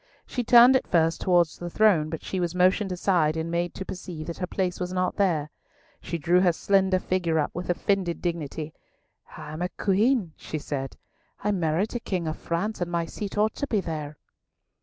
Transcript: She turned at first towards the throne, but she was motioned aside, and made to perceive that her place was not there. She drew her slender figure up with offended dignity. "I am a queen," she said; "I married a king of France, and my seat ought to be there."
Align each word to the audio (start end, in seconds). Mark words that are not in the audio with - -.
She 0.25 0.43
turned 0.43 0.75
at 0.75 0.87
first 0.87 1.21
towards 1.21 1.59
the 1.59 1.69
throne, 1.69 2.09
but 2.09 2.23
she 2.23 2.39
was 2.39 2.55
motioned 2.55 2.91
aside, 2.91 3.37
and 3.37 3.51
made 3.51 3.75
to 3.75 3.85
perceive 3.85 4.25
that 4.25 4.39
her 4.39 4.47
place 4.47 4.79
was 4.79 4.91
not 4.91 5.17
there. 5.17 5.51
She 6.01 6.17
drew 6.17 6.41
her 6.41 6.53
slender 6.53 6.97
figure 6.97 7.37
up 7.37 7.53
with 7.53 7.69
offended 7.69 8.19
dignity. 8.19 8.73
"I 9.37 9.51
am 9.53 9.61
a 9.61 9.69
queen," 9.69 10.33
she 10.37 10.57
said; 10.57 10.97
"I 11.43 11.51
married 11.51 11.95
a 11.95 11.99
king 11.99 12.27
of 12.27 12.39
France, 12.39 12.81
and 12.81 12.89
my 12.89 13.05
seat 13.05 13.37
ought 13.37 13.53
to 13.53 13.67
be 13.67 13.79
there." 13.79 14.17